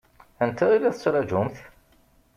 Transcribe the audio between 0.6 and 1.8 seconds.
i la tettṛaǧumt?